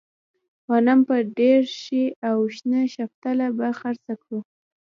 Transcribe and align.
غنم 0.69 0.99
به 1.07 1.17
ډېر 1.37 1.61
شي 1.81 2.03
او 2.29 2.37
شنه 2.55 2.81
شفتله 2.95 3.47
به 3.57 3.67
خرڅه 3.79 4.13
کړو. 4.21 4.39